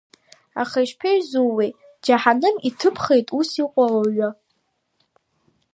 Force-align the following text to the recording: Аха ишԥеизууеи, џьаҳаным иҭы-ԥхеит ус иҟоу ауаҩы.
Аха 0.61 0.79
ишԥеизууеи, 0.85 1.71
џьаҳаным 2.05 2.55
иҭы-ԥхеит 2.69 3.27
ус 3.39 3.49
иҟоу 3.61 3.85
ауаҩы. 3.87 4.29